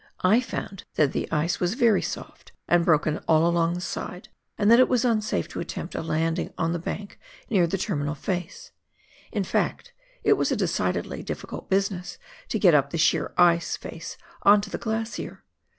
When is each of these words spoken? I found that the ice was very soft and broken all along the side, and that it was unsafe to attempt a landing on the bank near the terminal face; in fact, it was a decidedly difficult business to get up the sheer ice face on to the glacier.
I 0.21 0.41
found 0.41 0.83
that 0.95 1.11
the 1.11 1.31
ice 1.31 1.59
was 1.59 1.75
very 1.75 2.01
soft 2.01 2.53
and 2.67 2.83
broken 2.83 3.19
all 3.27 3.45
along 3.47 3.75
the 3.75 3.81
side, 3.81 4.29
and 4.57 4.71
that 4.71 4.79
it 4.79 4.89
was 4.89 5.05
unsafe 5.05 5.47
to 5.49 5.59
attempt 5.59 5.93
a 5.93 6.01
landing 6.01 6.51
on 6.57 6.73
the 6.73 6.79
bank 6.79 7.19
near 7.51 7.67
the 7.67 7.77
terminal 7.77 8.15
face; 8.15 8.71
in 9.31 9.43
fact, 9.43 9.93
it 10.23 10.33
was 10.33 10.51
a 10.51 10.55
decidedly 10.55 11.21
difficult 11.21 11.69
business 11.69 12.17
to 12.49 12.57
get 12.57 12.73
up 12.73 12.89
the 12.89 12.97
sheer 12.97 13.31
ice 13.37 13.77
face 13.77 14.17
on 14.41 14.59
to 14.61 14.71
the 14.71 14.79
glacier. 14.79 15.43